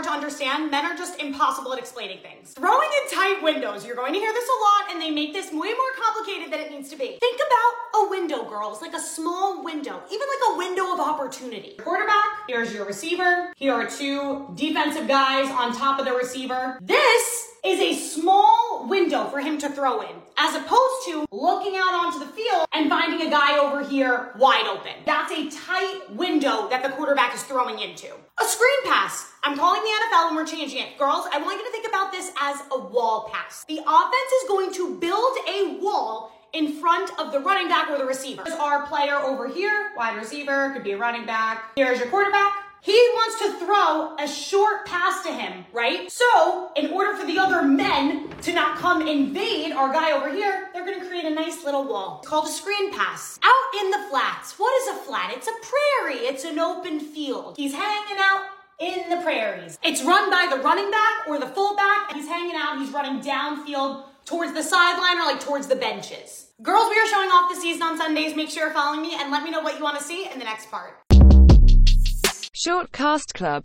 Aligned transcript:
hard 0.00 0.04
to 0.04 0.26
understand. 0.26 0.70
Men 0.70 0.86
are 0.86 0.96
just 0.96 1.20
impossible 1.20 1.72
at 1.72 1.78
explaining 1.78 2.18
things. 2.18 2.52
Throwing 2.52 2.88
in 3.02 3.14
tight 3.14 3.42
windows. 3.42 3.84
You're 3.84 3.96
going 3.96 4.12
to 4.12 4.18
hear 4.18 4.32
this 4.32 4.48
a 4.48 4.58
lot, 4.62 4.92
and 4.92 5.02
they 5.02 5.10
make 5.10 5.32
this 5.32 5.52
way 5.52 5.68
more 5.68 5.92
complicated 6.02 6.52
than 6.52 6.60
it 6.60 6.70
needs 6.70 6.88
to 6.90 6.96
be. 6.96 7.18
Think 7.20 7.36
about 7.36 8.06
a 8.06 8.10
window, 8.10 8.48
girls, 8.48 8.80
like 8.80 8.94
a 8.94 9.00
small 9.00 9.62
window, 9.64 10.00
even 10.10 10.26
like 10.26 10.54
a 10.54 10.58
window 10.58 10.92
of 10.94 11.00
opportunity. 11.00 11.74
Quarterback, 11.78 12.24
here's 12.48 12.72
your 12.72 12.86
receiver. 12.86 13.52
Here 13.56 13.74
are 13.74 13.86
two 13.86 14.48
defensive 14.54 15.06
guys 15.06 15.50
on 15.50 15.74
top 15.74 15.98
of 15.98 16.06
the 16.06 16.12
receiver. 16.12 16.78
This 16.80 17.39
window 19.10 19.28
for 19.28 19.40
him 19.40 19.58
to 19.58 19.68
throw 19.70 20.02
in, 20.02 20.14
as 20.36 20.54
opposed 20.54 21.04
to 21.04 21.26
looking 21.32 21.74
out 21.76 21.92
onto 21.92 22.20
the 22.20 22.30
field 22.30 22.64
and 22.72 22.88
finding 22.88 23.26
a 23.26 23.28
guy 23.28 23.58
over 23.58 23.82
here 23.82 24.30
wide 24.38 24.66
open. 24.68 24.92
That's 25.04 25.32
a 25.32 25.50
tight 25.50 26.02
window 26.10 26.68
that 26.68 26.84
the 26.84 26.90
quarterback 26.90 27.34
is 27.34 27.42
throwing 27.42 27.80
into. 27.80 28.06
A 28.06 28.44
screen 28.44 28.84
pass. 28.84 29.32
I'm 29.42 29.58
calling 29.58 29.82
the 29.82 29.88
NFL 29.88 30.28
and 30.28 30.36
we're 30.36 30.46
changing 30.46 30.78
it. 30.78 30.96
Girls, 30.96 31.26
I 31.32 31.38
want 31.38 31.58
you 31.58 31.64
to 31.64 31.72
think 31.72 31.88
about 31.88 32.12
this 32.12 32.30
as 32.40 32.60
a 32.70 32.78
wall 32.78 33.28
pass. 33.32 33.64
The 33.64 33.80
offense 33.84 34.32
is 34.42 34.48
going 34.48 34.72
to 34.74 35.00
build 35.00 35.38
a 35.48 35.80
wall 35.82 36.30
in 36.52 36.74
front 36.74 37.10
of 37.18 37.32
the 37.32 37.40
running 37.40 37.66
back 37.66 37.90
or 37.90 37.98
the 37.98 38.04
receiver. 38.04 38.42
There's 38.44 38.58
our 38.60 38.86
player 38.86 39.16
over 39.16 39.48
here, 39.48 39.90
wide 39.96 40.16
receiver, 40.16 40.70
could 40.72 40.84
be 40.84 40.92
a 40.92 40.98
running 40.98 41.26
back. 41.26 41.72
Here's 41.74 41.98
your 41.98 42.08
quarterback. 42.08 42.52
He 42.82 42.92
wants 42.92 43.38
to 43.40 43.64
throw 43.64 44.16
a 44.16 44.26
short 44.26 44.86
pass 44.86 45.22
to 45.24 45.32
him, 45.32 45.66
right? 45.72 46.10
So, 46.10 46.70
in 46.76 46.90
order 46.92 47.14
for 47.14 47.26
the 47.26 47.38
men 47.62 48.28
to 48.42 48.52
not 48.52 48.78
come 48.78 49.06
invade 49.06 49.72
our 49.72 49.92
guy 49.92 50.12
over 50.12 50.32
here, 50.32 50.68
they're 50.72 50.84
gonna 50.84 51.06
create 51.06 51.24
a 51.24 51.30
nice 51.30 51.64
little 51.64 51.84
wall. 51.84 52.22
Called 52.24 52.46
a 52.46 52.50
screen 52.50 52.92
pass. 52.92 53.38
Out 53.42 53.80
in 53.82 53.90
the 53.90 54.08
flats. 54.08 54.58
What 54.58 54.72
is 54.82 54.96
a 54.96 55.02
flat? 55.04 55.32
It's 55.34 55.48
a 55.48 55.52
prairie. 55.52 56.26
It's 56.26 56.44
an 56.44 56.58
open 56.58 57.00
field. 57.00 57.56
He's 57.56 57.74
hanging 57.74 58.16
out 58.18 58.46
in 58.80 59.10
the 59.10 59.16
prairies. 59.18 59.78
It's 59.82 60.02
run 60.02 60.30
by 60.30 60.48
the 60.50 60.62
running 60.62 60.90
back 60.90 61.28
or 61.28 61.38
the 61.38 61.46
fullback. 61.46 62.12
He's 62.14 62.26
hanging 62.26 62.56
out, 62.56 62.78
he's 62.78 62.90
running 62.90 63.20
downfield 63.20 64.04
towards 64.24 64.54
the 64.54 64.62
sideline 64.62 65.18
or 65.18 65.26
like 65.26 65.40
towards 65.40 65.66
the 65.66 65.76
benches. 65.76 66.46
Girls, 66.62 66.88
we 66.88 66.98
are 66.98 67.06
showing 67.08 67.28
off 67.30 67.50
the 67.52 67.60
season 67.60 67.82
on 67.82 67.98
Sundays. 67.98 68.34
Make 68.34 68.48
sure 68.48 68.64
you're 68.64 68.74
following 68.74 69.02
me 69.02 69.14
and 69.18 69.30
let 69.30 69.42
me 69.42 69.50
know 69.50 69.60
what 69.60 69.76
you 69.76 69.82
want 69.82 69.98
to 69.98 70.04
see 70.04 70.28
in 70.30 70.38
the 70.38 70.44
next 70.44 70.70
part. 70.70 70.94
Short 72.52 72.92
Cast 72.92 73.32
Club 73.32 73.58